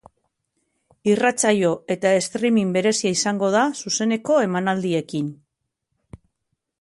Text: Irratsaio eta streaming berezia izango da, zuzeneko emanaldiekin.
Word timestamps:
Irratsaio 1.09 1.73
eta 1.95 2.13
streaming 2.27 2.71
berezia 2.77 3.11
izango 3.19 3.49
da, 3.57 3.65
zuzeneko 3.83 4.39
emanaldiekin. 4.47 5.29